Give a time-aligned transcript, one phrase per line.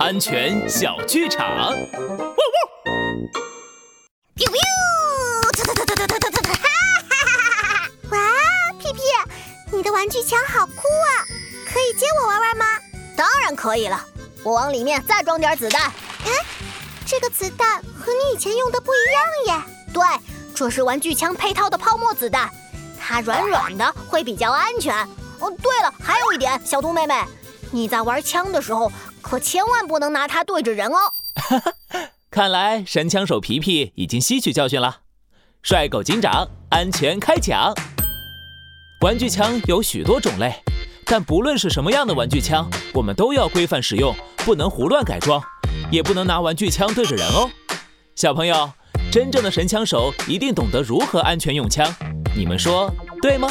[0.00, 1.46] 安全小剧场。
[1.46, 1.76] 哇哇！
[4.34, 4.58] 彪彪！
[5.52, 6.52] 突突突突突突突突！
[6.52, 7.88] 哈！
[8.10, 8.18] 哇！
[8.78, 9.00] 屁屁，
[9.70, 11.22] 你的玩具枪好酷啊，
[11.72, 12.64] 可以借我玩玩吗？
[13.16, 14.04] 当然可以了，
[14.42, 15.92] 我往里面再装点子弹。
[16.24, 16.32] 嗯，
[17.06, 19.64] 这个子弹和你以前用的不一样耶。
[19.92, 20.02] 对，
[20.52, 22.50] 这是玩具枪配套的泡沫子弹，
[23.00, 24.92] 它软软的会比较安全。
[25.38, 27.14] 哦，对了，还有一点，小兔妹妹。
[27.74, 28.90] 你在玩枪的时候
[29.20, 30.96] 可千万不能拿它对着人哦。
[32.30, 34.98] 看来神枪手皮皮已经吸取教训了。
[35.60, 37.74] 帅狗警长，安全开讲。
[39.00, 40.54] 玩具枪有许多种类，
[41.04, 45.42] 但不论是什么样的玩具枪，我们都要规范使用，不能胡乱改装，
[45.90, 47.50] 也不能拿玩具枪对着人哦。
[48.14, 48.70] 小朋友，
[49.10, 51.92] 真正的神枪手一定懂得如何安全用枪，
[52.36, 52.88] 你们说
[53.20, 53.48] 对吗？